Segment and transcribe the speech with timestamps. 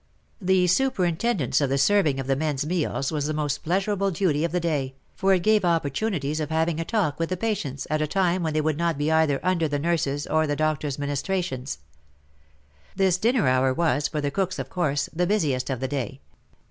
[0.41, 4.51] The superintendence of the serving of the men's meals was the most pleasurable duty of
[4.51, 8.07] the day, for it gave opportunities of having a talk with the patients at a
[8.07, 11.77] time when they would not be either under the nurse's or the doctor's ministrations.
[12.95, 16.19] This dinner hour was, for the cooks of course, the busiest of the day.